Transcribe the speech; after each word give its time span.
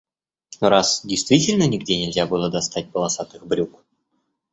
Но 0.59 0.69
раз 0.69 1.05
действительно 1.05 1.67
нигде 1.67 1.95
нельзя 1.95 2.25
было 2.25 2.49
достать 2.49 2.89
полосатых 2.91 3.45
брюк. 3.45 3.83